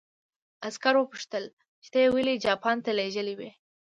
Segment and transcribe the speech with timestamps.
[0.67, 1.43] عسکر وپوښتل
[1.83, 3.49] چې ته یې ولې جاپان ته لېږلی وې